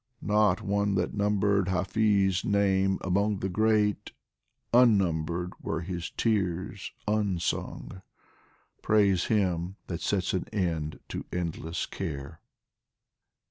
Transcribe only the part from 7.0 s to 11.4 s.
unsung; Praise him that sets an end to